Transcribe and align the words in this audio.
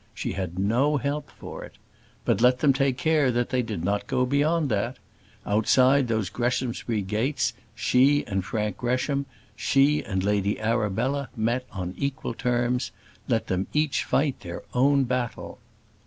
She 0.15 0.31
had 0.31 0.57
no 0.57 0.97
help 0.97 1.29
for 1.29 1.63
it. 1.63 1.73
But 2.25 2.41
let 2.41 2.57
them 2.57 2.73
take 2.73 2.97
care 2.97 3.31
that 3.31 3.51
they 3.51 3.61
did 3.61 3.83
not 3.83 4.07
go 4.07 4.25
beyond 4.25 4.69
that. 4.69 4.97
Outside 5.45 6.07
those 6.07 6.31
Greshamsbury 6.31 7.03
gates 7.03 7.53
she 7.75 8.25
and 8.25 8.43
Frank 8.43 8.77
Gresham, 8.77 9.27
she 9.55 10.03
and 10.03 10.23
Lady 10.23 10.59
Arabella 10.59 11.29
met 11.37 11.67
on 11.71 11.93
equal 11.99 12.33
terms; 12.33 12.89
let 13.27 13.45
them 13.45 13.67
each 13.73 14.03
fight 14.03 14.39
their 14.39 14.63
own 14.73 15.03
battle. 15.03 15.59